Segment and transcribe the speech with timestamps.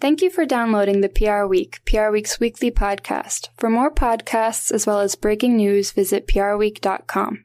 [0.00, 3.48] Thank you for downloading the PR Week, PR Week's weekly podcast.
[3.56, 7.44] For more podcasts as well as breaking news, visit prweek.com.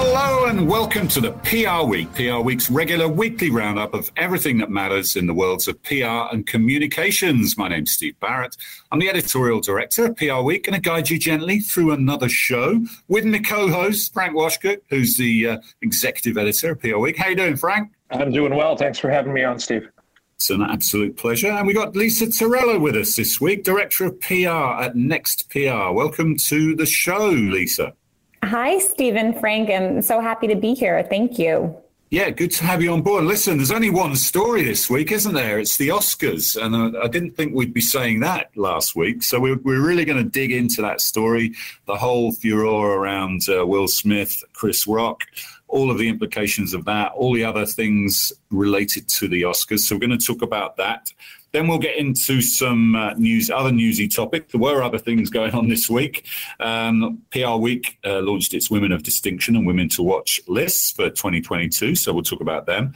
[0.00, 4.70] Hello and welcome to the PR Week, PR Week's regular weekly roundup of everything that
[4.70, 7.58] matters in the worlds of PR and communications.
[7.58, 8.56] My name's Steve Barrett.
[8.92, 12.80] I'm the editorial director of PR Week, going to guide you gently through another show
[13.08, 17.18] with my co-host Frank Washkuch, who's the uh, executive editor of PR Week.
[17.18, 17.90] How you doing, Frank?
[18.12, 18.76] I'm doing well.
[18.76, 19.90] Thanks for having me on, Steve.
[20.36, 21.48] It's an absolute pleasure.
[21.48, 25.90] And we got Lisa Tareila with us this week, director of PR at Next PR.
[25.90, 27.94] Welcome to the show, Lisa.
[28.42, 29.70] Hi, Stephen, Frank.
[29.70, 31.02] I'm so happy to be here.
[31.08, 31.76] Thank you.
[32.10, 33.24] Yeah, good to have you on board.
[33.24, 35.58] Listen, there's only one story this week, isn't there?
[35.58, 36.56] It's the Oscars.
[36.56, 39.22] And I, I didn't think we'd be saying that last week.
[39.22, 41.54] So we're, we're really going to dig into that story,
[41.86, 45.24] the whole furor around uh, Will Smith, Chris Rock,
[45.68, 49.80] all of the implications of that, all the other things related to the Oscars.
[49.80, 51.12] So we're going to talk about that.
[51.52, 54.50] Then we'll get into some uh, news, other newsy topic.
[54.50, 56.26] There were other things going on this week.
[56.60, 61.08] Um, PR Week uh, launched its Women of Distinction and Women to Watch lists for
[61.08, 62.94] 2022, so we'll talk about them.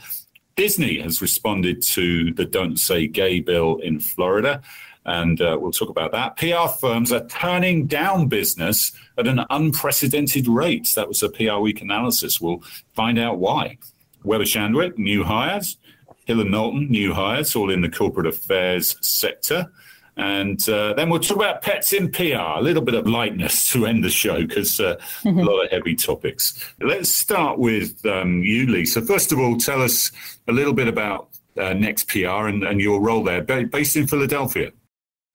[0.55, 4.61] Disney has responded to the Don't Say Gay bill in Florida,
[5.05, 6.37] and uh, we'll talk about that.
[6.37, 10.91] PR firms are turning down business at an unprecedented rate.
[10.95, 12.39] That was a PR Week analysis.
[12.39, 13.77] We'll find out why.
[14.23, 15.77] Weber Shandwick, new hires.
[16.25, 19.71] Hill and Knowlton, new hires, all in the corporate affairs sector.
[20.15, 23.87] And uh, then we'll talk about pets in PR, a little bit of lightness to
[23.87, 25.39] end the show because uh, mm-hmm.
[25.39, 26.73] a lot of heavy topics.
[26.79, 29.01] Let's start with um, you, Lisa.
[29.01, 30.11] First of all, tell us
[30.47, 34.71] a little bit about uh, Next PR and, and your role there, based in Philadelphia.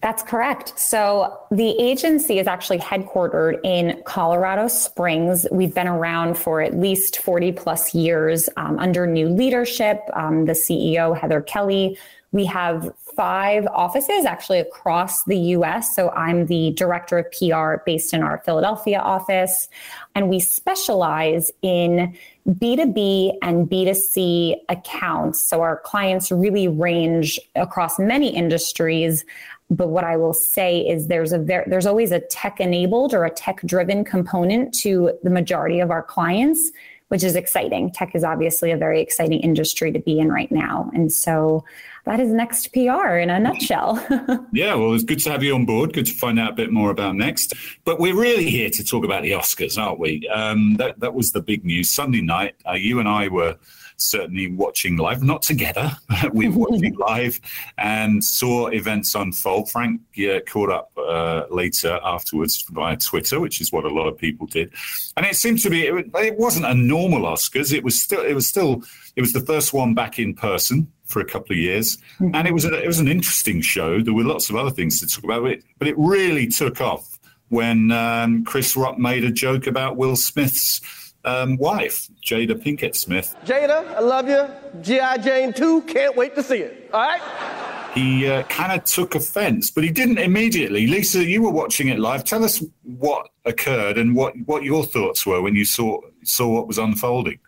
[0.01, 0.79] That's correct.
[0.79, 5.45] So the agency is actually headquartered in Colorado Springs.
[5.51, 10.01] We've been around for at least 40 plus years um, under new leadership.
[10.13, 11.99] Um, the CEO, Heather Kelly.
[12.31, 15.96] We have five offices actually across the US.
[15.96, 19.68] So I'm the director of PR based in our Philadelphia office.
[20.14, 22.17] And we specialize in
[22.48, 25.40] B2B and B2C accounts.
[25.40, 29.24] So our clients really range across many industries.
[29.68, 33.30] But what I will say is there's a there's always a tech enabled or a
[33.30, 36.70] tech driven component to the majority of our clients,
[37.08, 37.90] which is exciting.
[37.90, 41.64] Tech is obviously a very exciting industry to be in right now, and so
[42.08, 44.02] that is Next PR in a nutshell.
[44.52, 45.92] yeah, well, it's good to have you on board.
[45.92, 47.52] Good to find out a bit more about Next.
[47.85, 50.27] But we're really here to talk about the Oscars, aren't we?
[50.29, 52.55] Um, that that was the big news Sunday night.
[52.67, 53.58] Uh, you and I were
[53.98, 55.97] certainly watching live, not together.
[56.33, 57.41] we were watching live
[57.77, 59.70] and saw events unfold.
[59.70, 64.17] Frank yeah, caught up uh, later afterwards via Twitter, which is what a lot of
[64.17, 64.73] people did.
[65.17, 67.73] And it seemed to be it, it wasn't a normal Oscars.
[67.73, 68.83] It was still it was still
[69.17, 72.35] it was the first one back in person for a couple of years, mm-hmm.
[72.35, 74.01] and it was a, it was an interesting show.
[74.01, 76.81] There were lots of other things to talk about, but it, but it really took
[76.81, 80.83] off when um, Chris Rock made a joke about Will Smith's
[81.24, 83.34] um, wife, Jada Pinkett Smith.
[83.45, 84.48] Jada, I love you.
[84.83, 85.18] G.I.
[85.18, 86.90] Jane 2, can't wait to see it.
[86.92, 87.92] All right?
[87.95, 90.86] He uh, kind of took offense, but he didn't immediately.
[90.86, 92.24] Lisa, you were watching it live.
[92.24, 96.68] Tell us what occurred and what, what your thoughts were when you saw, saw what
[96.68, 97.39] was unfolding.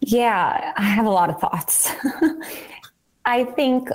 [0.00, 1.90] Yeah, I have a lot of thoughts.
[3.24, 3.88] I think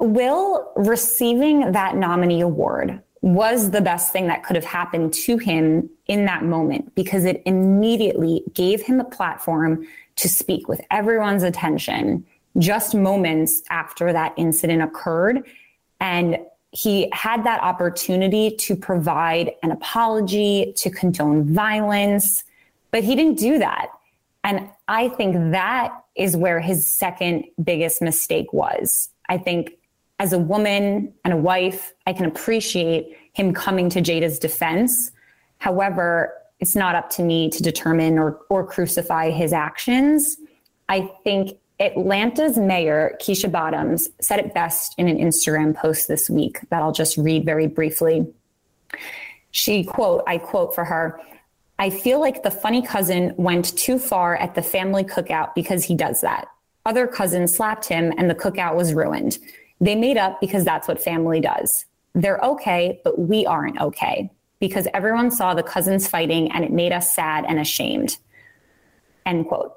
[0.00, 5.90] Will receiving that nominee award was the best thing that could have happened to him
[6.06, 9.86] in that moment because it immediately gave him a platform
[10.16, 12.24] to speak with everyone's attention
[12.58, 15.44] just moments after that incident occurred.
[16.00, 16.38] And
[16.70, 22.44] he had that opportunity to provide an apology, to condone violence,
[22.90, 23.88] but he didn't do that.
[24.44, 29.08] And I think that is where his second biggest mistake was.
[29.28, 29.77] I think
[30.18, 35.12] as a woman and a wife, I can appreciate him coming to Jada's defense.
[35.58, 40.36] However, it's not up to me to determine or, or crucify his actions.
[40.88, 46.58] I think Atlanta's mayor, Keisha Bottoms, said it best in an Instagram post this week
[46.70, 48.26] that I'll just read very briefly.
[49.52, 51.20] She quote, I quote for her,
[51.78, 55.94] I feel like the funny cousin went too far at the family cookout because he
[55.94, 56.48] does that.
[56.84, 59.38] Other cousins slapped him and the cookout was ruined.
[59.80, 61.84] They made up because that's what family does.
[62.14, 64.30] They're okay, but we aren't okay
[64.60, 68.18] because everyone saw the cousins fighting and it made us sad and ashamed.
[69.24, 69.74] End quote.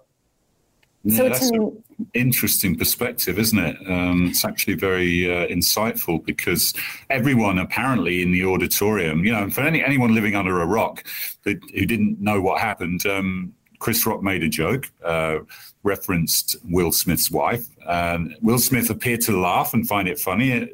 [1.04, 1.84] Yeah, so that's an
[2.14, 3.76] interesting perspective, isn't it?
[3.88, 6.74] Um, it's actually very uh, insightful because
[7.10, 11.04] everyone apparently in the auditorium, you know, for any, anyone living under a rock
[11.44, 15.40] that, who didn't know what happened, um, Chris Rock made a joke, uh,
[15.84, 17.66] referenced Will Smith's wife.
[17.88, 20.70] And Will Smith appeared to laugh and find it funny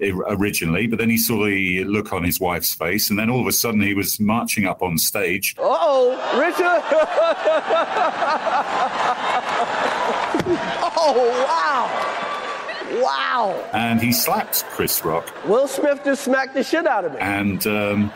[0.00, 3.46] originally, but then he saw the look on his wife's face, and then all of
[3.46, 5.54] a sudden he was marching up on stage.
[5.58, 6.56] Uh oh, Richard!
[10.96, 13.00] oh, wow!
[13.02, 13.70] Wow!
[13.72, 15.32] And he slapped Chris Rock.
[15.46, 17.18] Will Smith just smacked the shit out of me.
[17.20, 18.12] And um,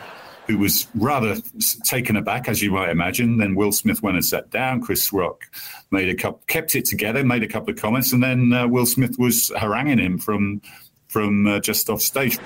[0.47, 1.35] who was rather
[1.83, 3.37] taken aback, as you might imagine.
[3.37, 4.81] Then Will Smith went and sat down.
[4.81, 5.43] Chris Rock
[5.91, 8.85] made a couple, kept it together, made a couple of comments, and then uh, Will
[8.85, 10.61] Smith was haranguing him from
[11.07, 12.37] from uh, just off stage.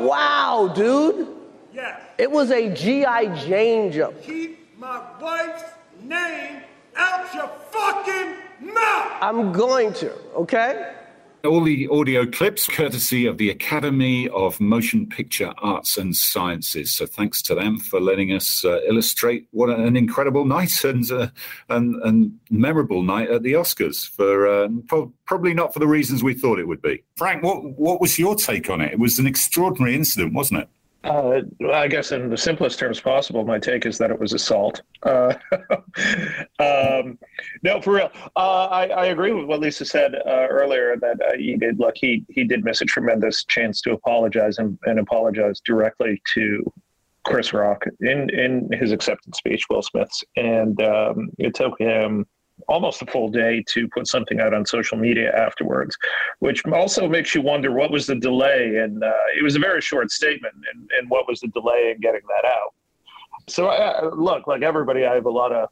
[0.00, 1.28] Wow, dude.
[1.72, 2.00] Yes.
[2.18, 3.34] It was a G.I.
[3.46, 4.20] Jane jump.
[4.22, 5.64] Keep my wife's
[6.02, 6.62] name
[6.96, 9.12] out your fucking mouth.
[9.20, 10.94] I'm going to, okay?
[11.42, 16.92] All the audio clips courtesy of the Academy of Motion Picture Arts and Sciences.
[16.94, 21.28] So thanks to them for letting us uh, illustrate what an incredible night and, uh,
[21.70, 24.06] and, and memorable night at the Oscars.
[24.10, 27.02] For uh, pro- probably not for the reasons we thought it would be.
[27.16, 28.92] Frank, what what was your take on it?
[28.92, 30.68] It was an extraordinary incident, wasn't it?
[31.02, 31.40] Uh,
[31.72, 34.82] I guess in the simplest terms possible, my take is that it was assault.
[35.02, 35.32] Uh,
[36.58, 37.18] um,
[37.62, 38.10] no, for real.
[38.36, 41.80] Uh, I, I, agree with what Lisa said uh, earlier that uh, he did.
[41.80, 46.70] Look, he he did miss a tremendous chance to apologize and, and apologize directly to
[47.24, 52.26] Chris Rock in in his acceptance speech, Will Smith's, and um, it took him
[52.70, 55.96] almost a full day to put something out on social media afterwards,
[56.38, 58.76] which also makes you wonder what was the delay.
[58.76, 62.00] And uh, it was a very short statement, and, and what was the delay in
[62.00, 62.72] getting that out?
[63.48, 65.68] So, uh, look, like everybody, I have a lot of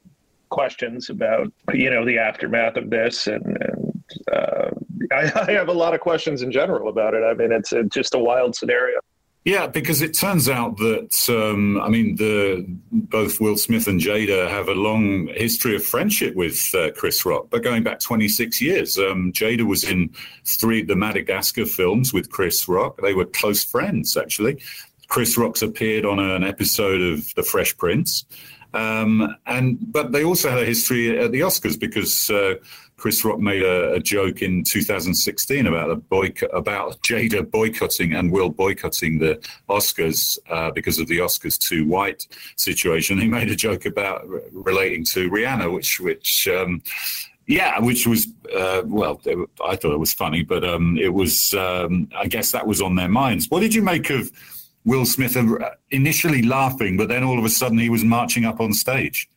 [0.49, 4.69] questions about you know the aftermath of this, and, and uh,
[5.11, 7.23] I, I, have a lot of questions in general about it.
[7.23, 8.99] I mean, it's, it's just a wild scenario.
[9.45, 14.49] Yeah, because it turns out that um, I mean, the both Will Smith and Jada
[14.49, 18.97] have a long history of friendship with uh, Chris Rock, but going back 26 years.
[18.97, 20.09] Um, Jada was in
[20.43, 22.99] three the Madagascar films with Chris Rock.
[23.01, 24.61] They were close friends, actually.
[25.07, 28.25] Chris Rock's appeared on an episode of The Fresh Prince.
[28.73, 32.55] Um, and but they also had a history at the Oscars because uh,
[32.99, 38.49] Chris Rock made a, a, joke in 2016 about boycott, about Jada boycotting and Will
[38.49, 43.17] boycotting the Oscars uh, because of the Oscars too white situation.
[43.17, 46.47] He made a joke about relating to Rihanna, which which.
[46.47, 46.81] Um,
[47.47, 49.19] yeah, which was uh, well,
[49.65, 51.51] I thought it was funny, but um, it was.
[51.55, 53.49] Um, I guess that was on their minds.
[53.49, 54.29] What did you make of
[54.85, 55.35] Will Smith
[55.91, 59.27] initially laughing, but then all of a sudden he was marching up on stage.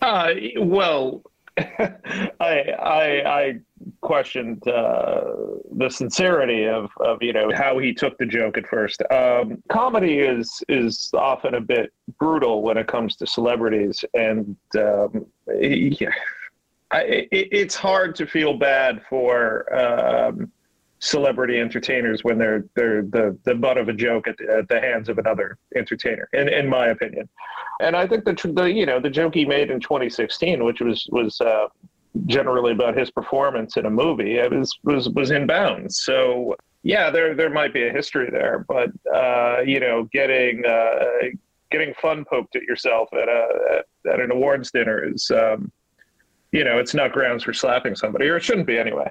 [0.00, 1.22] Uh, well,
[1.58, 1.96] I,
[2.40, 3.54] I, I
[4.00, 5.24] questioned uh,
[5.72, 9.02] the sincerity of, of you know how he took the joke at first.
[9.10, 15.26] Um, comedy is is often a bit brutal when it comes to celebrities, and um,
[15.60, 16.10] yeah,
[16.90, 19.72] I, it, it's hard to feel bad for.
[19.74, 20.50] Um,
[21.02, 24.80] celebrity entertainers when they're they're the the butt of a joke at the, at the
[24.80, 27.28] hands of another entertainer in in my opinion.
[27.80, 31.08] And i think the, the you know the joke he made in 2016 which was
[31.10, 31.66] was uh,
[32.26, 36.02] generally about his performance in a movie it was was was in bounds.
[36.02, 36.54] So
[36.84, 41.26] yeah there there might be a history there but uh, you know getting uh,
[41.72, 45.72] getting fun poked at yourself at a at, an awards dinner is um,
[46.52, 49.10] you know it's not grounds for slapping somebody or it shouldn't be anyway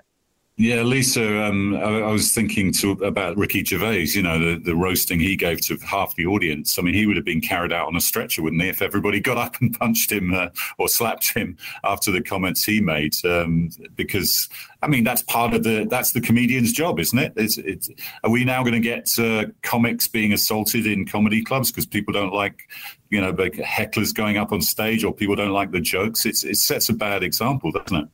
[0.58, 4.76] yeah, Lisa, um, I, I, was thinking to, about Ricky Gervais, you know, the, the
[4.76, 6.78] roasting he gave to half the audience.
[6.78, 9.20] I mean, he would have been carried out on a stretcher, wouldn't he, if everybody
[9.22, 13.16] got up and punched him uh, or slapped him after the comments he made?
[13.26, 14.50] Um, because,
[14.84, 17.34] I mean, that's part of the, that's the comedian's job, isn't it?
[17.38, 17.90] It's, it's,
[18.24, 22.14] are we now going to get uh, comics being assaulted in comedy clubs because people
[22.14, 22.70] don't like,
[23.10, 26.26] you know, hecklers going up on stage or people don't like the jokes?
[26.26, 28.10] It's, it sets a bad example, doesn't it?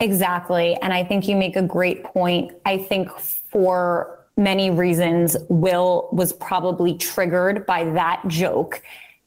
[0.00, 0.76] Exactly.
[0.82, 2.52] And I think you make a great point.
[2.64, 8.82] I think for many reasons, Will was probably triggered by that joke.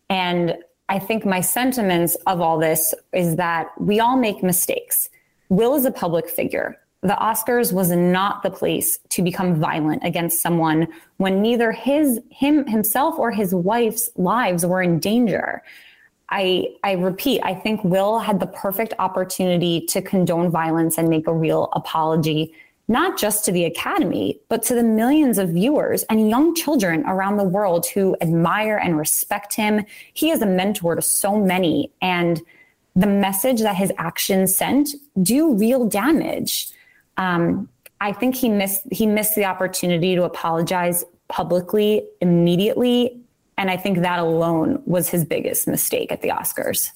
[0.09, 0.55] And
[0.89, 5.09] I think my sentiments of all this is that we all make mistakes.
[5.49, 6.77] Will is a public figure.
[7.01, 12.65] The Oscars was not the place to become violent against someone when neither his him
[12.65, 15.61] himself or his wife's lives were in danger.
[16.29, 21.27] I, I repeat, I think Will had the perfect opportunity to condone violence and make
[21.27, 22.53] a real apology,
[22.89, 27.37] not just to the Academy, but to the millions of viewers and young children around
[27.37, 29.85] the world who admire and respect him.
[30.13, 31.91] He is a mentor to so many.
[32.01, 32.41] And
[32.95, 34.89] the message that his actions sent
[35.21, 36.69] do real damage.
[37.15, 37.69] Um,
[38.01, 43.19] I think he missed he missed the opportunity to apologize publicly immediately
[43.57, 46.91] And I think that alone was his biggest mistake at the Oscars.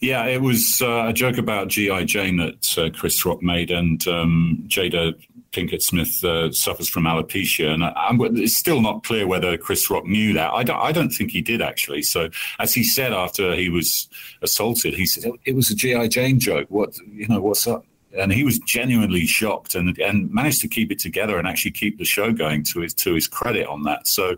[0.00, 2.04] Yeah, it was uh, a joke about G.I.
[2.04, 5.14] Jane that uh, Chris Rock made, and um, Jada
[5.52, 7.72] Pinkett Smith uh, suffers from alopecia.
[7.72, 10.52] And I, it's still not clear whether Chris Rock knew that.
[10.52, 12.02] I don't, I don't think he did, actually.
[12.02, 12.28] So,
[12.58, 14.08] as he said after he was
[14.42, 16.08] assaulted, he said, It was a G.I.
[16.08, 16.66] Jane joke.
[16.68, 17.84] What, you know, what's up?
[18.18, 21.98] and he was genuinely shocked and and managed to keep it together and actually keep
[21.98, 24.06] the show going to his to his credit on that.
[24.06, 24.36] So,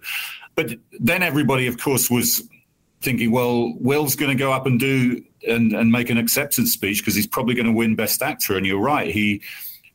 [0.58, 2.42] but then everybody, of course, was
[3.00, 6.98] thinking, well, Will's going to go up and do and, and make an acceptance speech
[6.98, 8.56] because he's probably going to win Best Actor.
[8.56, 9.40] And you're right, he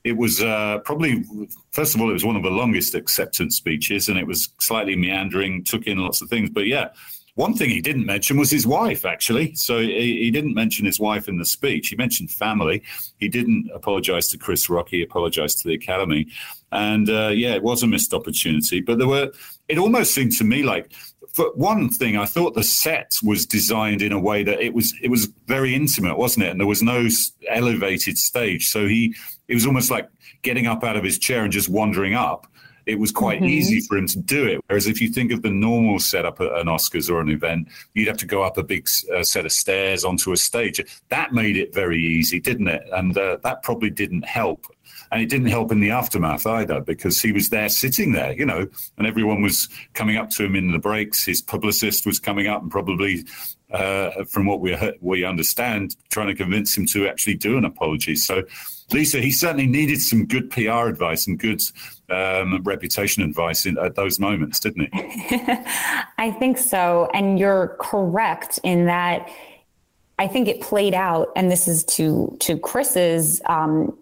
[0.05, 1.25] it was uh, probably
[1.72, 4.96] first of all it was one of the longest acceptance speeches, and it was slightly
[4.96, 6.50] meandering, took in lots of things.
[6.50, 6.91] But yeah,
[7.35, 9.55] one thing he didn't mention was his wife, actually.
[9.55, 11.89] So he, he, didn't mention his wife in the speech.
[11.89, 12.83] He mentioned family.
[13.17, 14.89] He didn't apologize to Chris Rock.
[14.89, 16.27] He apologized to the Academy.
[16.71, 18.81] And uh, yeah, it was a missed opportunity.
[18.81, 19.31] But there were,
[19.67, 20.91] it almost seemed to me like
[21.33, 24.93] for one thing, I thought the set was designed in a way that it was
[25.01, 26.51] it was very intimate, wasn't it?
[26.51, 27.07] And there was no
[27.49, 29.15] elevated stage, so he
[29.47, 30.07] it was almost like
[30.43, 32.45] getting up out of his chair and just wandering up.
[32.85, 33.49] It was quite mm-hmm.
[33.49, 34.61] easy for him to do it.
[34.67, 38.07] Whereas if you think of the normal setup at an Oscars or an event, you'd
[38.07, 40.81] have to go up a big uh, set of stairs onto a stage.
[41.09, 42.83] That made it very easy, didn't it?
[42.91, 44.67] And uh, that probably didn't help
[45.13, 48.47] and it didn't help in the aftermath either because he was there sitting there, you
[48.47, 51.23] know, and everyone was coming up to him in the breaks.
[51.23, 53.23] His publicist was coming up and probably,
[53.71, 58.15] uh, from what we we understand, trying to convince him to actually do an apology.
[58.15, 58.41] So,
[58.91, 61.61] Lisa, he certainly needed some good PR advice and good
[62.10, 65.00] um, reputation advice in, at those moments, didn't he?
[66.17, 69.29] I think so, and you're correct in that
[70.19, 73.98] I think it played out, and this is to to Chris's um,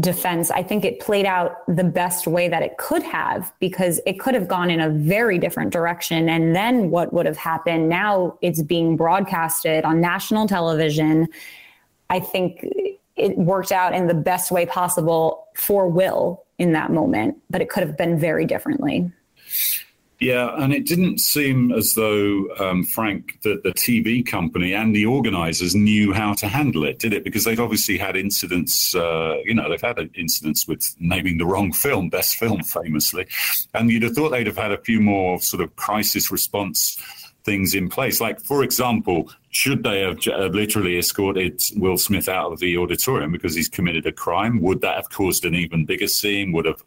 [0.00, 0.50] defense.
[0.50, 4.34] I think it played out the best way that it could have because it could
[4.34, 6.28] have gone in a very different direction.
[6.28, 7.88] And then what would have happened?
[7.88, 11.28] Now it's being broadcasted on national television.
[12.10, 12.66] I think
[13.16, 17.68] it worked out in the best way possible for Will in that moment, but it
[17.68, 19.10] could have been very differently.
[20.20, 25.06] Yeah, and it didn't seem as though um, Frank, the, the TV company, and the
[25.06, 27.24] organisers knew how to handle it, did it?
[27.24, 28.94] Because they've obviously had incidents.
[28.94, 33.26] Uh, you know, they've had incidents with naming the wrong film, best film, famously,
[33.74, 36.96] and you'd have thought they'd have had a few more sort of crisis response
[37.44, 38.20] things in place.
[38.20, 40.18] Like, for example, should they have
[40.52, 44.60] literally escorted Will Smith out of the auditorium because he's committed a crime?
[44.62, 46.52] Would that have caused an even bigger scene?
[46.52, 46.82] Would have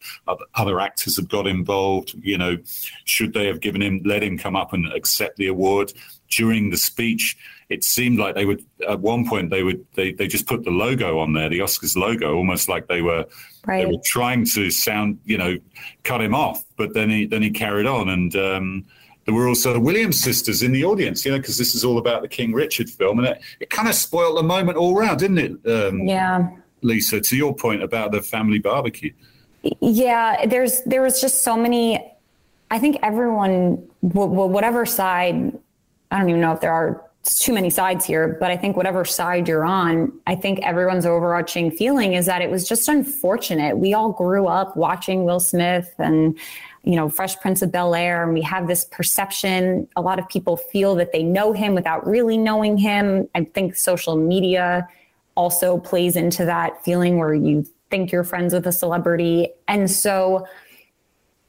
[0.56, 2.16] other actors have got involved?
[2.22, 2.58] You know,
[3.06, 5.94] should they have given him, let him come up and accept the award
[6.30, 7.38] during the speech?
[7.70, 10.72] It seemed like they would at one point they would they, they just put the
[10.72, 13.26] logo on there, the Oscars logo, almost like they were
[13.66, 13.86] right.
[13.86, 15.58] they were trying to sound, you know,
[16.04, 16.64] cut him off.
[16.78, 18.36] But then he then he carried on and.
[18.36, 18.86] Um,
[19.28, 21.98] there were also the Williams sisters in the audience, you know, because this is all
[21.98, 25.20] about the King Richard film, and it, it kind of spoiled the moment all round,
[25.20, 25.52] didn't it?
[25.70, 26.48] Um, yeah.
[26.82, 29.12] Lisa, to your point about the family barbecue.
[29.82, 32.10] Yeah, there's there was just so many.
[32.72, 35.60] I think everyone, whatever side,
[36.10, 39.04] I don't even know if there are too many sides here, but I think whatever
[39.04, 43.78] side you're on, I think everyone's overarching feeling is that it was just unfortunate.
[43.78, 46.38] We all grew up watching Will Smith and
[46.88, 49.90] you know, Fresh Prince of Bel Air, and we have this perception.
[49.98, 53.28] A lot of people feel that they know him without really knowing him.
[53.36, 54.88] I think social media
[55.36, 59.50] also plays into that feeling where you think you're friends with a celebrity.
[59.68, 60.48] And so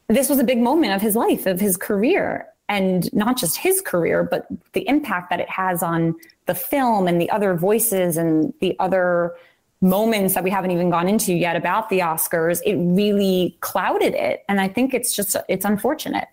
[0.08, 2.48] this was a big moment of his life, of his career.
[2.68, 6.16] And not just his career, but the impact that it has on
[6.46, 9.36] the film and the other voices and the other
[9.80, 14.44] moments that we haven't even gone into yet about the Oscars, it really clouded it.
[14.48, 16.28] And I think it's just, it's unfortunate.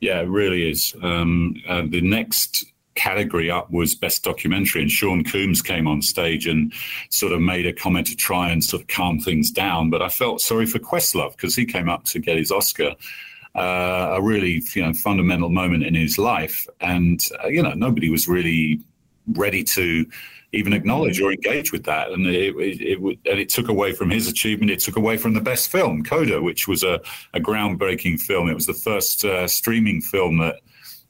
[0.00, 0.94] Yeah, it really is.
[1.02, 6.46] Um, uh, the next category up was best documentary and sean combs came on stage
[6.46, 6.72] and
[7.10, 10.08] sort of made a comment to try and sort of calm things down but i
[10.08, 12.94] felt sorry for questlove because he came up to get his oscar
[13.54, 18.10] uh, a really you know fundamental moment in his life and uh, you know nobody
[18.10, 18.80] was really
[19.26, 20.06] ready to
[20.52, 22.10] even acknowledge or engage with that.
[22.10, 24.70] And it, it, it, and it took away from his achievement.
[24.70, 27.00] It took away from the best film, Coda, which was a,
[27.34, 28.48] a groundbreaking film.
[28.48, 30.56] It was the first uh, streaming film that,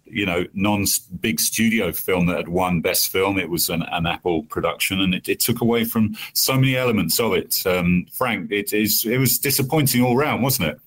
[0.04, 0.85] you know, non
[1.20, 3.38] big studio film that had won best film.
[3.38, 7.18] It was an, an Apple production, and it, it, took away from so many elements
[7.18, 7.66] of it.
[7.66, 10.80] Um, Frank, it is it was disappointing all round, wasn't it?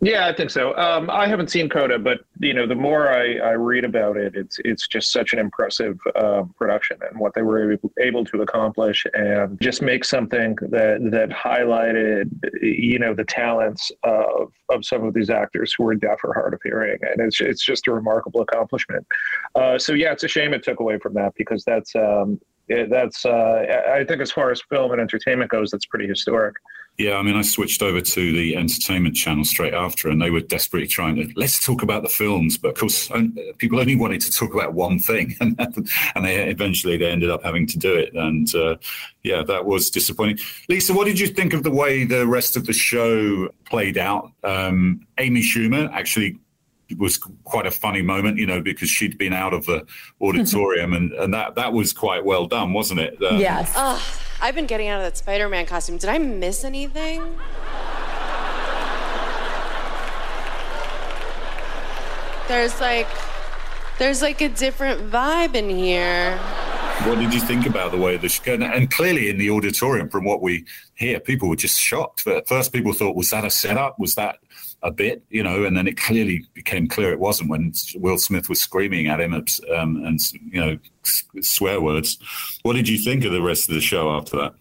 [0.00, 0.76] Yeah, I think so.
[0.76, 4.34] Um, I haven't seen Coda, but you know, the more I, I read about it,
[4.34, 8.42] it's it's just such an impressive uh, production and what they were able, able to
[8.42, 12.30] accomplish, and just make something that that highlighted,
[12.62, 16.54] you know, the talents of of some of these actors who are deaf or hard
[16.54, 19.06] of hearing, and it's it's just a remarkable accomplishment.
[19.54, 23.24] Uh, so yeah, it's a shame it took away from that because that's um, that's
[23.24, 26.54] uh, I think as far as film and entertainment goes, that's pretty historic.
[26.96, 30.40] Yeah, I mean, I switched over to the entertainment channel straight after, and they were
[30.40, 32.56] desperately trying to let's talk about the films.
[32.56, 33.10] But of course,
[33.58, 37.42] people only wanted to talk about one thing, and, and they eventually they ended up
[37.42, 38.14] having to do it.
[38.14, 38.76] And uh,
[39.24, 40.38] yeah, that was disappointing.
[40.68, 44.30] Lisa, what did you think of the way the rest of the show played out?
[44.44, 46.38] Um, Amy Schumer actually
[46.96, 49.84] was quite a funny moment, you know, because she'd been out of the
[50.20, 53.20] auditorium, and, and that that was quite well done, wasn't it?
[53.20, 53.72] Um, yes.
[54.40, 55.98] I've been getting out of that Spider Man costume.
[55.98, 57.22] Did I miss anything?
[62.48, 63.08] There's like
[63.98, 66.36] there's like a different vibe in here.
[67.04, 68.70] What did you think about the way the?
[68.72, 70.64] And clearly, in the auditorium, from what we
[70.94, 72.26] hear, people were just shocked.
[72.26, 73.98] At first, people thought, "Was that a setup?
[73.98, 74.38] Was that
[74.84, 78.48] a bit, you know, and then it clearly became clear it wasn't when Will Smith
[78.50, 80.20] was screaming at him um, and,
[80.52, 80.78] you know,
[81.40, 82.18] swear words.
[82.62, 84.54] What did you think of the rest of the show after that?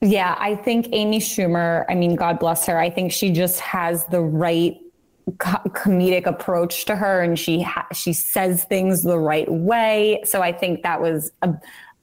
[0.00, 2.76] Yeah, I think Amy Schumer, I mean, God bless her.
[2.76, 4.76] I think she just has the right
[5.38, 10.20] co- comedic approach to her and she ha- she says things the right way.
[10.24, 11.54] So I think that was a,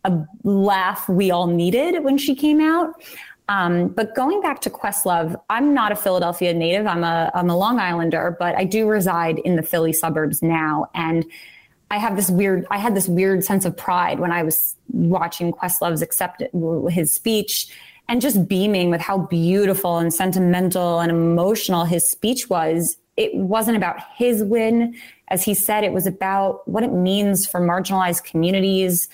[0.06, 2.94] a laugh we all needed when she came out.
[3.50, 6.86] Um, but going back to Questlove, I'm not a Philadelphia native.
[6.86, 10.89] I'm a, I'm a Long Islander, but I do reside in the Philly suburbs now.
[10.94, 11.25] And
[11.89, 15.51] I have this weird, I had this weird sense of pride when I was watching
[15.51, 16.44] Questlove's accept
[16.91, 17.68] his speech
[18.08, 22.98] and just beaming with how beautiful and sentimental and emotional his speech was.
[23.18, 24.96] It wasn't about his win.
[25.29, 29.10] As he said, it was about what it means for marginalized communities,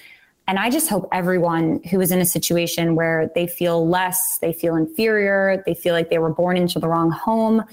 [0.47, 4.53] and I just hope everyone who is in a situation where they feel less, they
[4.53, 7.63] feel inferior, they feel like they were born into the wrong home.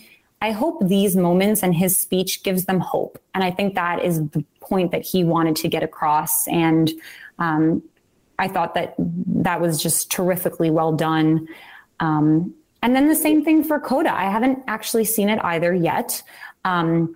[0.41, 3.19] I hope these moments and his speech gives them hope.
[3.35, 6.49] And I think that is the point that he wanted to get across.
[6.49, 6.91] And
[7.39, 7.83] um,
[8.39, 11.47] I thought that that was just terrifically well done.
[12.01, 14.13] Um, and then the same thing for Coda.
[14.13, 16.23] I haven't actually seen it either yet.
[16.65, 17.15] Um,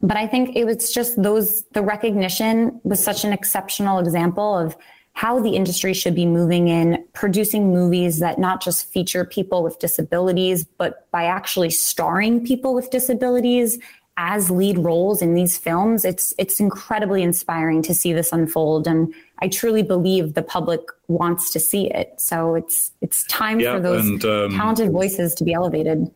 [0.00, 4.76] but I think it was just those, the recognition was such an exceptional example of
[5.18, 9.76] how the industry should be moving in producing movies that not just feature people with
[9.80, 13.80] disabilities, but by actually starring people with disabilities
[14.16, 16.04] as lead roles in these films.
[16.04, 21.50] It's it's incredibly inspiring to see this unfold, and I truly believe the public wants
[21.50, 22.14] to see it.
[22.18, 26.08] So it's it's time yeah, for those and, um, talented voices to be elevated.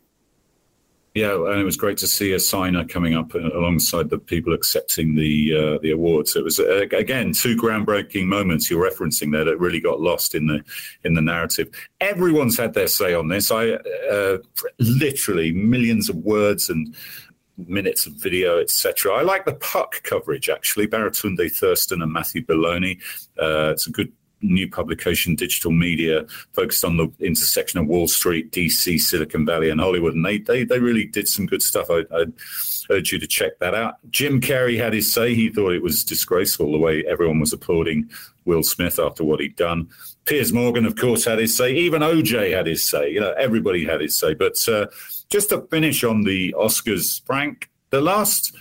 [1.15, 5.15] Yeah, and it was great to see a signer coming up alongside the people accepting
[5.15, 6.37] the uh, the awards.
[6.37, 10.47] It was uh, again two groundbreaking moments you're referencing there that really got lost in
[10.47, 10.65] the
[11.05, 11.69] in the narrative.
[12.01, 13.51] Everyone's had their say on this.
[13.51, 13.73] I
[14.11, 14.39] uh,
[14.79, 16.95] literally millions of words and
[17.59, 19.13] minutes of video, etc.
[19.13, 20.87] I like the puck coverage actually.
[20.87, 22.99] Baratunde Thurston and Matthew Belloni.
[23.39, 28.51] Uh, it's a good new publication, Digital Media, focused on the intersection of Wall Street,
[28.51, 30.15] DC, Silicon Valley, and Hollywood.
[30.15, 31.87] And they they, they really did some good stuff.
[31.91, 32.27] I, I
[32.91, 33.97] urge you to check that out.
[34.11, 35.35] Jim Carrey had his say.
[35.35, 38.11] He thought it was disgraceful the way everyone was applauding
[38.45, 39.89] Will Smith after what he'd done.
[40.25, 41.75] Piers Morgan, of course, had his say.
[41.75, 43.11] Even OJ had his say.
[43.11, 44.35] You know, everybody had his say.
[44.35, 44.87] But uh,
[45.31, 48.57] just to finish on the Oscars, Frank, the last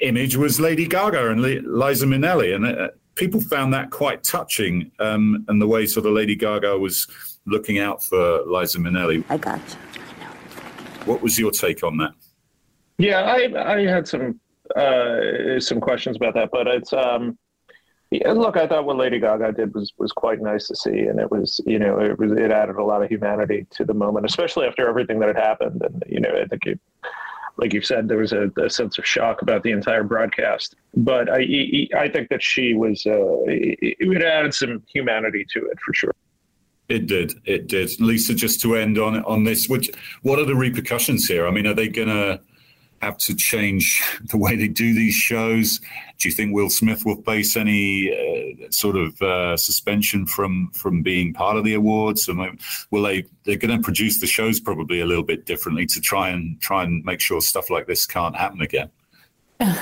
[0.00, 5.44] image was Lady Gaga and Liza Minnelli, and uh, people found that quite touching, um,
[5.48, 7.06] and the way sort of Lady Gaga was
[7.44, 9.24] looking out for Liza Minnelli.
[9.28, 10.00] I got you.
[10.00, 10.30] I know.
[11.04, 12.12] What was your take on that?
[12.96, 14.40] Yeah, I I had some
[14.74, 17.36] uh, some questions about that, but it's um,
[18.10, 21.18] yeah, look, I thought what Lady Gaga did was was quite nice to see, and
[21.20, 24.26] it was you know it was it added a lot of humanity to the moment,
[24.26, 26.80] especially after everything that had happened, and you know I think it
[27.58, 30.76] like you said, there was a, a, sense of shock about the entire broadcast.
[30.96, 35.92] But I, I think that she was, uh, it added some humanity to it for
[35.92, 36.14] sure.
[36.88, 37.34] It did.
[37.44, 38.00] It did.
[38.00, 39.90] Lisa, just to end on on this, which,
[40.22, 41.46] what are the repercussions here?
[41.46, 42.40] I mean, are they going to
[43.00, 45.80] have to change the way they do these shows?
[46.18, 51.02] Do you think Will Smith will face any uh, sort of uh, suspension from from
[51.02, 52.28] being part of the awards?
[52.28, 53.24] And will they?
[53.44, 56.82] They're going to produce the shows probably a little bit differently to try and try
[56.82, 58.90] and make sure stuff like this can't happen again.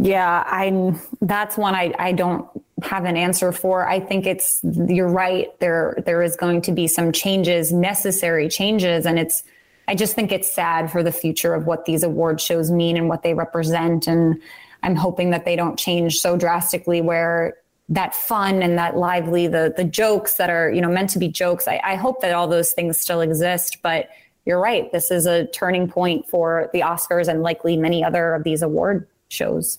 [0.00, 0.94] Yeah, I.
[1.22, 2.46] That's one I I don't
[2.82, 3.88] have an answer for.
[3.88, 5.48] I think it's you're right.
[5.60, 9.42] There there is going to be some changes, necessary changes, and it's
[9.88, 13.08] I just think it's sad for the future of what these award shows mean and
[13.08, 14.06] what they represent.
[14.06, 14.40] And
[14.82, 17.56] I'm hoping that they don't change so drastically where
[17.88, 21.26] that fun and that lively, the the jokes that are, you know, meant to be
[21.26, 21.66] jokes.
[21.66, 24.10] I, I hope that all those things still exist, but
[24.44, 24.92] you're right.
[24.92, 29.08] This is a turning point for the Oscars and likely many other of these award
[29.28, 29.78] shows.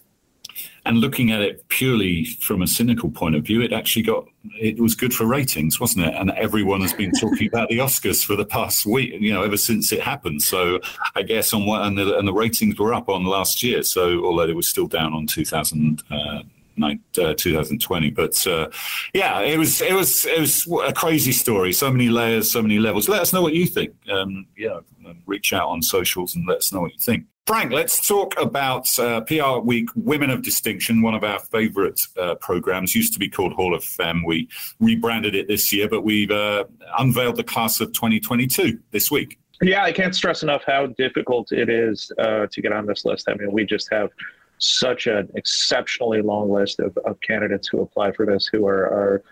[0.86, 4.26] And looking at it purely from a cynical point of view, it actually got
[4.60, 6.14] it was good for ratings, wasn't it?
[6.16, 9.58] And everyone has been talking about the Oscars for the past week, you know, ever
[9.58, 10.42] since it happened.
[10.42, 10.80] So
[11.16, 13.84] I guess on what and the, and the ratings were up on last year.
[13.84, 16.04] So although it was still down on 2000.
[16.10, 16.44] Uh,
[16.82, 18.10] uh, 2020.
[18.12, 18.70] But uh,
[19.14, 21.74] yeah, it was it was it was a crazy story.
[21.74, 23.10] So many layers, so many levels.
[23.10, 23.94] Let us know what you think.
[24.10, 24.80] Um, yeah,
[25.26, 27.26] reach out on socials and let us know what you think.
[27.50, 32.36] Frank, let's talk about uh, PR Week Women of Distinction, one of our favorite uh,
[32.36, 32.94] programs.
[32.94, 34.24] Used to be called Hall of Fame.
[34.24, 34.48] We
[34.80, 36.66] rebranded it this year, but we've uh,
[37.00, 39.40] unveiled the class of 2022 this week.
[39.64, 43.28] Yeah, I can't stress enough how difficult it is uh, to get on this list.
[43.28, 44.12] I mean, we just have
[44.60, 49.24] such an exceptionally long list of, of candidates who apply for this who are, are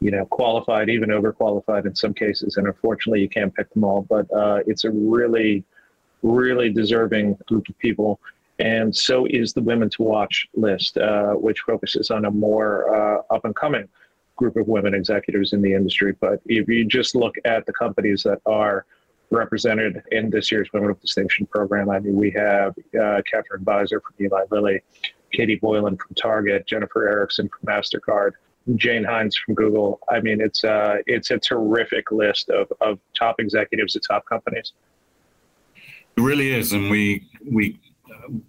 [0.00, 2.56] you know, qualified, even overqualified in some cases.
[2.56, 4.06] And unfortunately, you can't pick them all.
[4.08, 5.66] But uh, it's a really
[6.22, 8.20] really deserving group of people.
[8.58, 13.22] And so is the Women to Watch list, uh, which focuses on a more uh,
[13.34, 13.88] up and coming
[14.36, 16.14] group of women executives in the industry.
[16.20, 18.86] But if you just look at the companies that are
[19.30, 24.00] represented in this year's Women of Distinction program, I mean, we have uh, Catherine Beiser
[24.02, 24.80] from Eli Lilly,
[25.32, 28.32] Katie Boylan from Target, Jennifer Erickson from MasterCard.
[28.76, 29.98] Jane Hines from Google.
[30.10, 34.72] I mean, it's uh, it's a terrific list of, of top executives at top companies.
[36.18, 37.78] It really is, and we we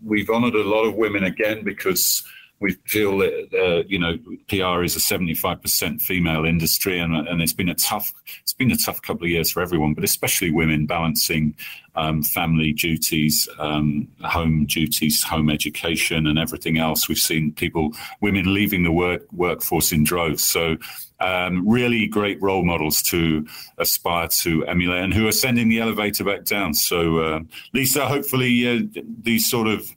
[0.03, 2.23] we've honoured a lot of women again because
[2.59, 4.17] we feel that uh, you know
[4.47, 8.77] PR is a 75% female industry, and, and it's been a tough it's been a
[8.77, 11.55] tough couple of years for everyone, but especially women balancing
[11.95, 17.07] um, family duties, um, home duties, home education, and everything else.
[17.07, 20.43] We've seen people women leaving the work workforce in droves.
[20.43, 20.77] So
[21.19, 23.45] um, really great role models to
[23.77, 26.73] aspire to emulate and who are sending the elevator back down.
[26.73, 27.39] So, uh,
[27.73, 29.93] Lisa, hopefully uh, these sort of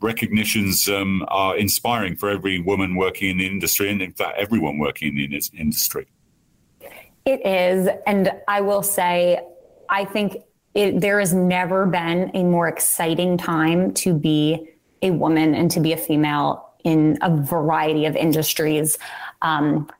[0.00, 4.78] recognitions um, are inspiring for every woman working in the industry and, in fact, everyone
[4.78, 6.06] working in the industry.
[7.24, 7.88] It is.
[8.06, 9.40] And I will say,
[9.88, 10.42] I think
[10.74, 14.68] it, there has never been a more exciting time to be
[15.02, 18.96] a woman and to be a female in a variety of industries.
[19.42, 19.90] Um,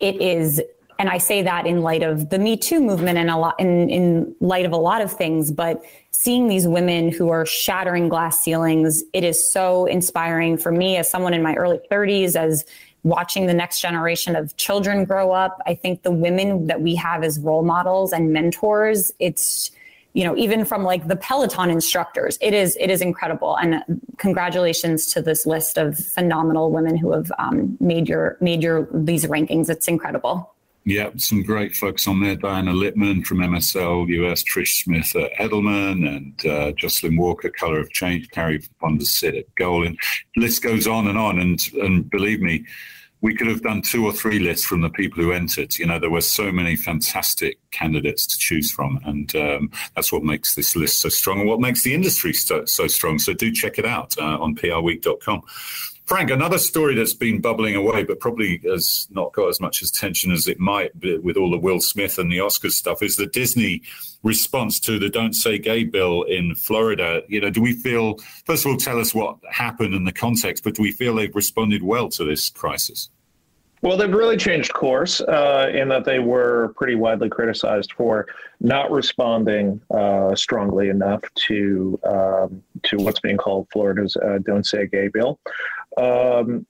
[0.00, 0.60] it is
[0.98, 3.90] and I say that in light of the Me Too movement and a lot in,
[3.90, 8.40] in light of a lot of things, but seeing these women who are shattering glass
[8.40, 12.64] ceilings, it is so inspiring for me as someone in my early 30s, as
[13.02, 15.60] watching the next generation of children grow up.
[15.66, 19.70] I think the women that we have as role models and mentors, it's
[20.14, 23.56] you know even from like the peloton instructors it is it is incredible.
[23.56, 23.82] And
[24.18, 29.24] congratulations to this list of phenomenal women who have um, made your made your these
[29.24, 29.70] rankings.
[29.70, 30.52] It's incredible
[30.84, 32.34] yeah, some great folks on there.
[32.34, 37.90] Diana Littman from MSL US, Trish Smith at Edelman, and uh, Jocelyn Walker, Color of
[37.90, 39.96] Change, Carrie von der Sit at Golin.
[40.36, 41.38] List goes on and on.
[41.38, 42.64] And, and believe me,
[43.20, 45.78] we could have done two or three lists from the people who entered.
[45.78, 50.24] You know, there were so many fantastic candidates to choose from, and um, that's what
[50.24, 53.20] makes this list so strong and what makes the industry so, so strong.
[53.20, 55.42] So do check it out uh, on prweek.com.
[56.06, 60.32] Frank, another story that's been bubbling away, but probably has not got as much attention
[60.32, 60.90] as it might
[61.22, 63.82] with all the Will Smith and the Oscars stuff, is the Disney
[64.22, 67.22] response to the Don't Say Gay bill in Florida.
[67.28, 70.64] You know, do we feel, first of all, tell us what happened and the context,
[70.64, 73.08] but do we feel they've responded well to this crisis?
[73.82, 78.28] Well, they've really changed course uh, in that they were pretty widely criticized for
[78.60, 84.86] not responding uh, strongly enough to um, to what's being called Florida's uh, "Don't Say
[84.86, 85.40] Gay" bill.
[85.96, 86.66] Um,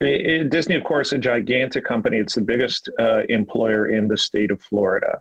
[0.00, 2.18] Disney, of course, a gigantic company.
[2.18, 5.20] It's the biggest uh, employer in the state of Florida,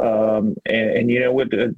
[0.00, 1.74] um, and, and, you know, with a,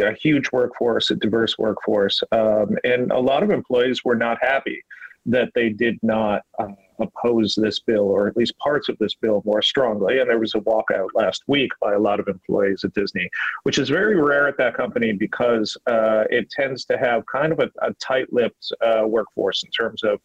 [0.00, 4.84] a, huge workforce, a diverse workforce, um, and a lot of employees were not happy
[5.26, 6.68] that they did not uh,
[7.00, 10.20] oppose this bill, or at least parts of this bill, more strongly.
[10.20, 13.28] And there was a walkout last week by a lot of employees at Disney,
[13.64, 17.60] which is very rare at that company because uh, it tends to have kind of
[17.60, 20.20] a, a tight lipped uh, workforce in terms of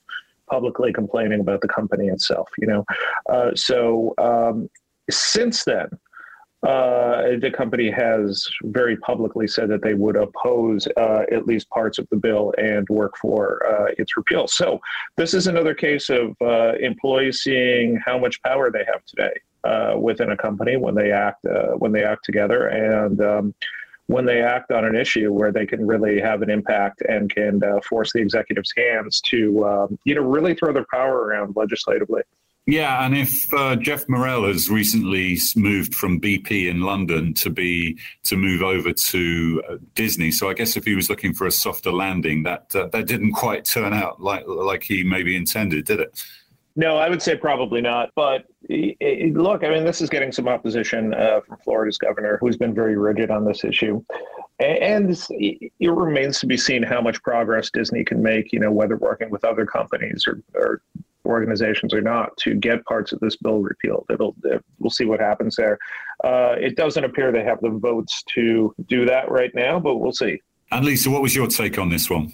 [0.54, 2.86] publicly complaining about the company itself, you know.
[3.28, 4.70] Uh, so um,
[5.10, 5.88] since then,
[6.62, 11.98] uh, the company has very publicly said that they would oppose uh, at least parts
[11.98, 14.48] of the bill and work for uh, its repeal.
[14.48, 14.80] So,
[15.18, 19.96] this is another case of uh, employees seeing how much power they have today uh,
[20.00, 23.56] within a company when they act uh, when they act together, and um,
[24.08, 27.62] when they act on an issue where they can really have an impact and can
[27.64, 32.22] uh, force the executive's hands to, um, you know, really throw their power around legislatively.
[32.66, 38.00] Yeah, and if uh, Geoff Morrell has recently moved from BP in London to be
[38.24, 41.52] to move over to uh, Disney, so I guess if he was looking for a
[41.52, 46.00] softer landing, that uh, that didn't quite turn out like like he maybe intended, did
[46.00, 46.24] it?
[46.78, 48.12] No, I would say probably not.
[48.16, 52.74] But look, I mean, this is getting some opposition uh, from Florida's governor, who's been
[52.74, 54.04] very rigid on this issue.
[54.60, 58.98] And it remains to be seen how much progress Disney can make, you know, whether
[58.98, 60.82] working with other companies or, or
[61.26, 64.06] organizations or not to get parts of this bill repealed.
[64.10, 64.36] It'll
[64.80, 65.78] we'll see what happens there.
[66.24, 70.14] Uh, it doesn't appear they have the votes to do that right now, but we'll
[70.14, 70.40] see.
[70.72, 72.34] And Lisa, what was your take on this one?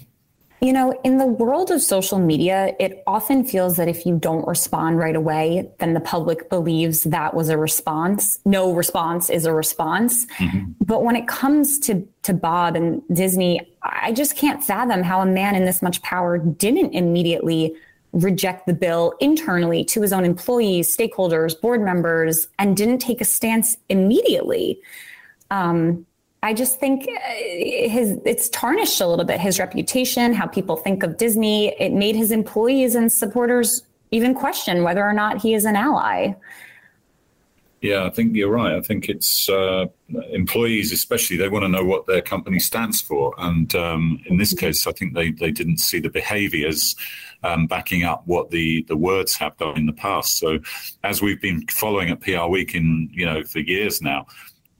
[0.62, 4.46] You know, in the world of social media, it often feels that if you don't
[4.46, 8.38] respond right away, then the public believes that was a response.
[8.44, 10.26] No response is a response.
[10.38, 10.72] Mm-hmm.
[10.84, 15.26] But when it comes to, to Bob and Disney, I just can't fathom how a
[15.26, 17.74] man in this much power didn't immediately
[18.12, 23.24] reject the bill internally to his own employees, stakeholders, board members, and didn't take a
[23.24, 24.78] stance immediately.
[25.50, 26.06] Um,
[26.42, 31.02] I just think uh, his it's tarnished a little bit his reputation, how people think
[31.02, 31.68] of Disney.
[31.80, 36.34] It made his employees and supporters even question whether or not he is an ally.
[37.82, 38.74] Yeah, I think you're right.
[38.74, 39.86] I think it's uh,
[40.32, 43.34] employees, especially, they want to know what their company stands for.
[43.38, 46.94] And um, in this case, I think they, they didn't see the behaviors
[47.42, 50.36] um, backing up what the, the words have done in the past.
[50.36, 50.58] So,
[51.04, 54.26] as we've been following at PR Week in you know for years now,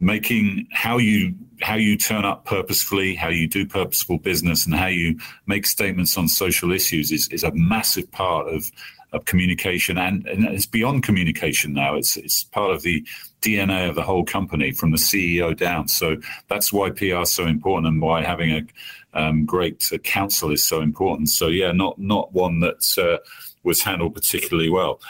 [0.00, 4.86] making how you how you turn up purposefully, how you do purposeful business, and how
[4.86, 8.70] you make statements on social issues is, is a massive part of
[9.12, 11.96] of communication, and, and it's beyond communication now.
[11.96, 13.04] It's it's part of the
[13.42, 15.88] DNA of the whole company, from the CEO down.
[15.88, 16.16] So
[16.48, 18.62] that's why PR is so important, and why having a
[19.12, 21.28] um, great counsel is so important.
[21.28, 23.18] So yeah, not not one that uh,
[23.64, 25.00] was handled particularly well.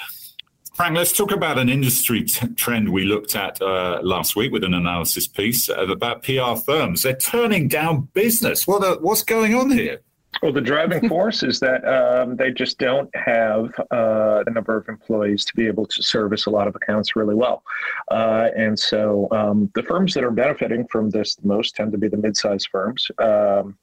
[0.81, 4.65] Frank, let's talk about an industry t- trend we looked at uh, last week with
[4.65, 7.03] an analysis piece about PR firms.
[7.03, 8.67] They're turning down business.
[8.67, 10.01] What are, what's going on here?
[10.43, 14.89] Well, the driving force is that um, they just don't have uh, the number of
[14.89, 17.63] employees to be able to service a lot of accounts really well.
[18.11, 21.99] Uh, and so um, the firms that are benefiting from this the most tend to
[21.99, 23.07] be the mid-sized firms.
[23.19, 23.77] Um,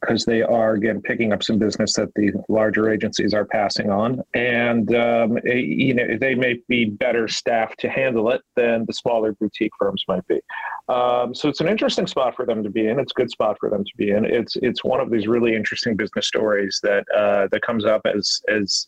[0.00, 4.22] because they are again picking up some business that the larger agencies are passing on,
[4.34, 9.32] and um, you know they may be better staffed to handle it than the smaller
[9.32, 10.40] boutique firms might be.
[10.88, 12.98] Um, so it's an interesting spot for them to be in.
[12.98, 14.24] It's a good spot for them to be in.
[14.24, 18.40] It's it's one of these really interesting business stories that uh, that comes up as
[18.48, 18.86] as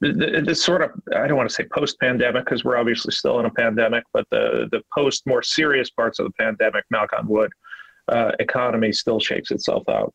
[0.00, 3.46] this sort of I don't want to say post pandemic because we're obviously still in
[3.46, 7.52] a pandemic, but the the post more serious parts of the pandemic, knock on wood,
[8.08, 10.14] uh, economy still shakes itself out.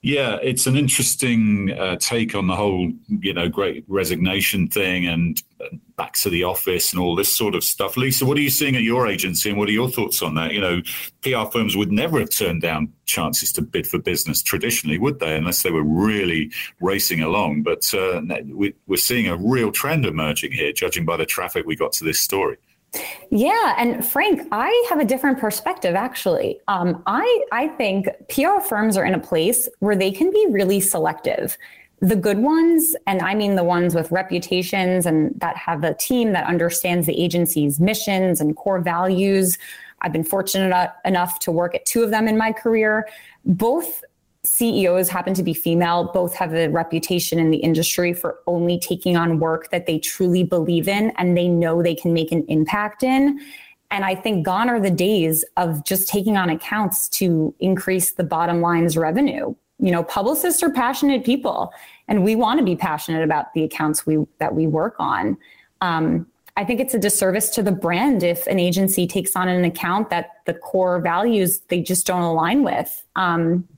[0.00, 5.42] Yeah, it's an interesting uh, take on the whole, you know, great resignation thing and
[5.96, 7.96] back to the office and all this sort of stuff.
[7.96, 10.52] Lisa, what are you seeing at your agency and what are your thoughts on that?
[10.52, 10.82] You know,
[11.22, 15.36] PR firms would never have turned down chances to bid for business traditionally, would they,
[15.36, 17.64] unless they were really racing along?
[17.64, 21.74] But uh, we, we're seeing a real trend emerging here, judging by the traffic we
[21.74, 22.58] got to this story.
[23.30, 26.60] Yeah, and Frank, I have a different perspective actually.
[26.68, 30.80] Um, I I think PR firms are in a place where they can be really
[30.80, 31.58] selective.
[32.00, 36.32] The good ones, and I mean the ones with reputations and that have a team
[36.32, 39.58] that understands the agency's missions and core values.
[40.00, 43.08] I've been fortunate enough to work at two of them in my career.
[43.44, 44.04] Both
[44.48, 49.16] CEOs happen to be female, both have a reputation in the industry for only taking
[49.16, 53.02] on work that they truly believe in and they know they can make an impact
[53.02, 53.38] in.
[53.90, 58.24] And I think gone are the days of just taking on accounts to increase the
[58.24, 59.54] bottom line's revenue.
[59.80, 61.72] You know, publicists are passionate people,
[62.08, 65.36] and we want to be passionate about the accounts we that we work on.
[65.82, 69.64] Um, I think it's a disservice to the brand if an agency takes on an
[69.64, 73.04] account that the core values they just don't align with.
[73.14, 73.68] Um,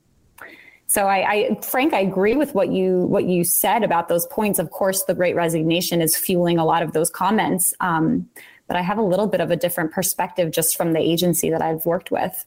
[0.91, 4.59] so I, I, Frank, I agree with what you what you said about those points.
[4.59, 8.29] Of course, the Great Resignation is fueling a lot of those comments, um,
[8.67, 11.61] but I have a little bit of a different perspective just from the agency that
[11.61, 12.45] I've worked with.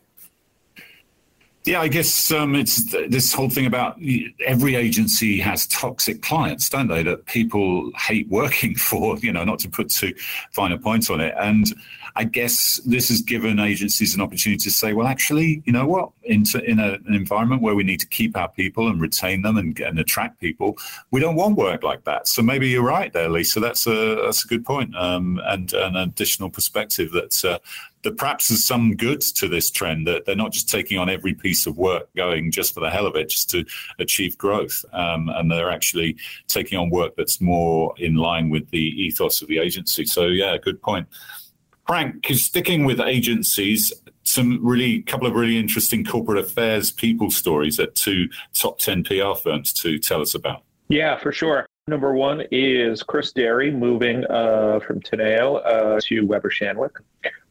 [1.65, 3.99] Yeah, I guess um, it's th- this whole thing about
[4.45, 7.03] every agency has toxic clients, don't they?
[7.03, 9.17] That people hate working for.
[9.21, 10.13] You know, not to put too
[10.53, 11.35] fine a point on it.
[11.41, 11.73] And
[12.17, 16.11] I guess this has given agencies an opportunity to say, well, actually, you know what?
[16.23, 19.57] Into in a, an environment where we need to keep our people and retain them
[19.57, 20.79] and, and attract people,
[21.11, 22.29] we don't want work like that.
[22.29, 23.59] So maybe you're right there, Lisa.
[23.59, 27.45] That's a that's a good point um, and an additional perspective that.
[27.45, 27.59] Uh,
[28.05, 31.33] that perhaps there's some good to this trend that they're not just taking on every
[31.33, 33.65] piece of work going just for the hell of it, just to
[33.99, 36.15] achieve growth, um, and they're actually
[36.47, 40.05] taking on work that's more in line with the ethos of the agency.
[40.05, 41.09] So yeah, good point.
[41.87, 43.93] Frank, sticking with agencies,
[44.23, 49.35] some really couple of really interesting corporate affairs people stories at two top 10 PR
[49.35, 50.63] firms to tell us about.
[50.89, 51.67] Yeah, for sure.
[51.87, 56.93] Number one is Chris Deri moving uh, from Teneo uh, to Weber Shandwick,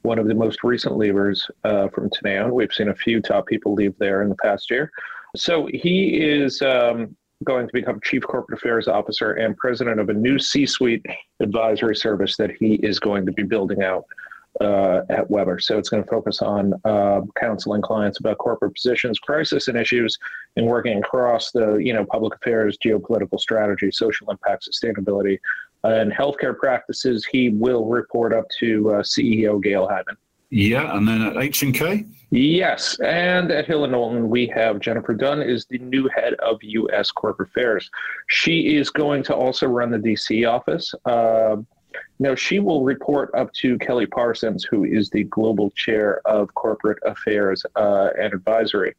[0.01, 2.51] one of the most recent leavers uh, from Teneo.
[2.51, 4.91] We've seen a few top people leave there in the past year.
[5.35, 10.13] So he is um, going to become Chief Corporate Affairs Officer and President of a
[10.13, 11.05] new C suite
[11.39, 14.05] advisory service that he is going to be building out
[14.61, 15.59] uh, at Weber.
[15.59, 20.17] So it's going to focus on uh, counseling clients about corporate positions, crisis and issues,
[20.55, 25.39] and working across the you know public affairs, geopolitical strategy, social impact, sustainability,
[25.83, 27.25] and healthcare practices.
[27.25, 30.17] He will report up to uh, CEO Gail Heimann.
[30.53, 32.05] Yeah, and then at H and K.
[32.29, 36.61] Yes, and at Hill and Knowlton we have Jennifer Dunn is the new head of
[36.61, 37.09] U.S.
[37.09, 37.89] Corporate Affairs.
[38.29, 40.45] She is going to also run the D.C.
[40.45, 40.93] office.
[41.05, 41.55] Uh,
[42.19, 46.99] now, she will report up to Kelly Parsons, who is the global chair of corporate
[47.03, 48.93] affairs uh, and advisory.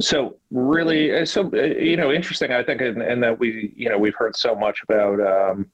[0.00, 2.50] So, really, uh, so uh, you know, interesting.
[2.50, 5.70] I think, and that we, you know, we've heard so much about um,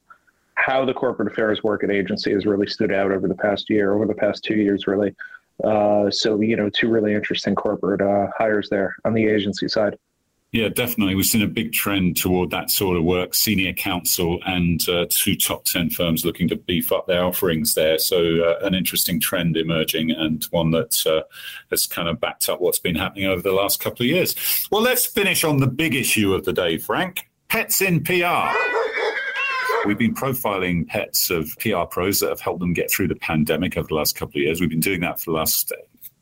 [0.57, 3.95] how the corporate affairs work at agency has really stood out over the past year,
[3.95, 5.14] over the past two years, really.
[5.64, 9.97] Uh, so, you know, two really interesting corporate uh, hires there on the agency side.
[10.53, 11.14] Yeah, definitely.
[11.14, 13.35] We've seen a big trend toward that sort of work.
[13.35, 17.99] Senior counsel and uh, two top 10 firms looking to beef up their offerings there.
[17.99, 21.23] So, uh, an interesting trend emerging and one that uh,
[21.71, 24.35] has kind of backed up what's been happening over the last couple of years.
[24.71, 28.53] Well, let's finish on the big issue of the day, Frank pets in PR.
[29.85, 33.77] We've been profiling pets of PR pros that have helped them get through the pandemic
[33.77, 34.61] over the last couple of years.
[34.61, 35.73] We've been doing that for the last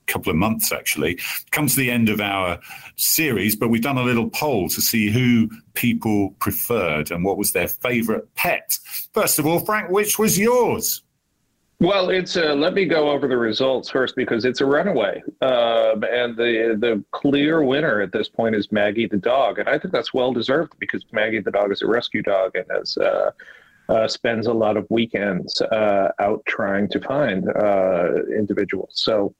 [0.06, 1.18] couple of months actually.
[1.50, 2.58] Come to the end of our
[2.96, 7.52] series, but we've done a little poll to see who people preferred and what was
[7.52, 8.78] their favorite pet.
[9.12, 11.03] First of all, Frank, which was yours?
[11.84, 15.94] Well, it's uh, let me go over the results first because it's a runaway, uh,
[16.10, 19.92] and the the clear winner at this point is Maggie the dog, and I think
[19.92, 23.32] that's well deserved because Maggie the dog is a rescue dog and has uh,
[23.90, 28.92] uh spends a lot of weekends uh, out trying to find uh, individuals.
[28.94, 29.34] So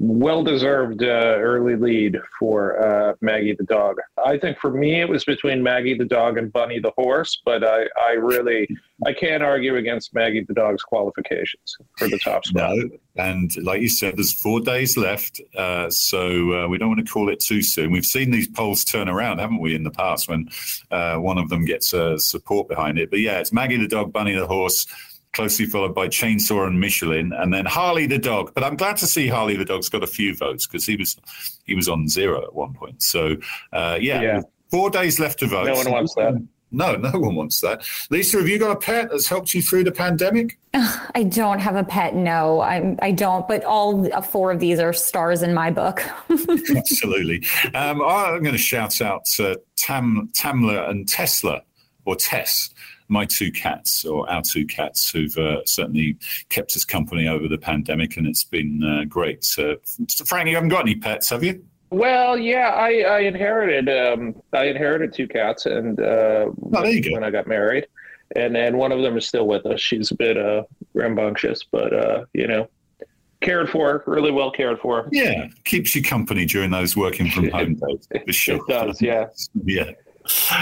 [0.00, 3.98] well deserved uh, early lead for uh, Maggie the dog.
[4.24, 7.62] I think for me it was between Maggie the dog and Bunny the horse, but
[7.62, 8.66] I, I really
[9.06, 12.76] I can't argue against Maggie the dog's qualifications for the top spot.
[12.76, 17.06] No, and like you said, there's four days left, uh, so uh, we don't want
[17.06, 17.92] to call it too soon.
[17.92, 20.48] We've seen these polls turn around, haven't we, in the past when
[20.90, 23.10] uh, one of them gets support behind it.
[23.10, 24.86] But yeah, it's Maggie the dog, Bunny the horse
[25.32, 28.52] closely followed by Chainsaw and Michelin, and then Harley the dog.
[28.54, 31.16] But I'm glad to see Harley the dog's got a few votes because he was
[31.64, 33.02] he was on zero at one point.
[33.02, 33.36] So
[33.72, 34.40] uh, yeah, yeah,
[34.70, 35.66] four days left to vote.
[35.66, 36.42] No one wants that.
[36.72, 37.82] No, no one wants that.
[38.10, 40.58] Lisa, have you got a pet that's helped you through the pandemic?
[40.74, 42.14] I don't have a pet.
[42.14, 42.98] No, I'm.
[43.02, 43.46] I don't.
[43.48, 46.02] But all four of these are stars in my book.
[46.30, 47.44] Absolutely.
[47.74, 51.62] Um, I'm going to shout out uh, Tam Tamla and Tesla
[52.04, 52.70] or Tess
[53.10, 56.16] my two cats, or our two cats, who've uh, certainly
[56.48, 59.44] kept us company over the pandemic, and it's been uh, great.
[59.44, 59.76] So,
[60.24, 61.64] Frank, you haven't got any pets, have you?
[61.90, 67.30] Well, yeah, I, I inherited um, I inherited two cats, and uh, oh, when I
[67.30, 67.88] got married,
[68.36, 69.80] and then one of them is still with us.
[69.80, 70.62] She's a bit uh,
[70.94, 72.68] rambunctious, but uh, you know,
[73.40, 75.08] cared for, really well cared for.
[75.10, 78.56] Yeah, keeps you company during those working from home days for sure.
[78.56, 79.26] It does, yeah.
[79.64, 79.90] yeah.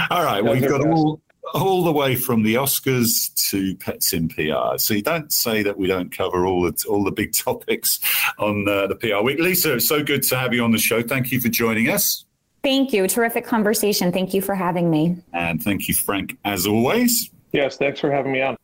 [0.09, 0.43] All right.
[0.43, 1.21] Well, you've got all
[1.55, 4.77] all the way from the Oscars to Pets in PR.
[4.77, 8.01] So you don't say that we don't cover all the all the big topics
[8.39, 9.39] on uh, the PR week.
[9.39, 11.03] Lisa, it's so good to have you on the show.
[11.03, 12.25] Thank you for joining us.
[12.63, 13.07] Thank you.
[13.07, 14.13] Terrific conversation.
[14.13, 15.17] Thank you for having me.
[15.33, 17.31] And thank you, Frank, as always.
[17.53, 18.57] Yes, thanks for having me on.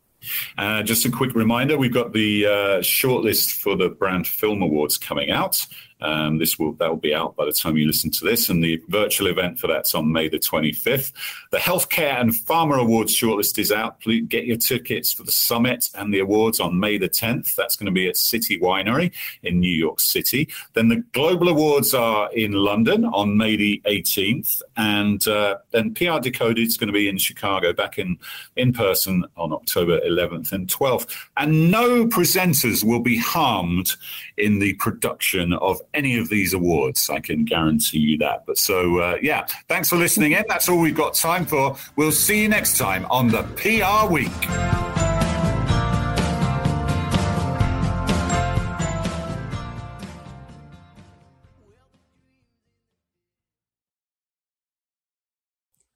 [0.57, 4.97] Uh, just a quick reminder we've got the uh, shortlist for the Brand Film Awards
[4.97, 5.65] coming out.
[6.01, 8.63] Um, this will that will be out by the time you listen to this, and
[8.63, 11.13] the virtual event for that's on May the 25th.
[11.51, 14.01] The Healthcare and Pharma Awards shortlist is out.
[14.01, 17.55] Please get your tickets for the summit and the awards on May the 10th.
[17.55, 19.11] That's going to be at City Winery
[19.43, 20.49] in New York City.
[20.73, 26.19] Then the Global Awards are in London on May the 18th, and uh, then PR
[26.19, 28.17] Decoded is going to be in Chicago, back in
[28.55, 31.07] in person on October 11th and 12th.
[31.37, 33.95] And no presenters will be harmed
[34.37, 37.09] in the production of any of these awards.
[37.09, 38.45] I can guarantee you that.
[38.45, 40.43] But so, uh, yeah, thanks for listening in.
[40.47, 41.77] That's all we've got time for.
[41.95, 44.31] We'll see you next time on the PR Week.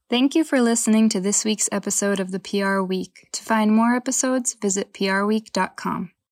[0.09, 3.27] Thank you for listening to this week's episode of the PR Week.
[3.31, 6.11] To find more episodes, visit prweek.com.